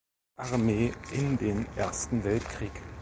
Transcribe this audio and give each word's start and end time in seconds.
Armee 0.37 0.91
in 1.11 1.37
den 1.37 1.67
Ersten 1.75 2.23
Weltkrieg. 2.23 2.71